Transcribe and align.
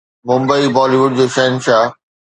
ممبئي 0.29 0.65
بالي 0.77 0.97
wood 1.01 1.11
جو 1.19 1.25
شهنشاهه 1.37 1.89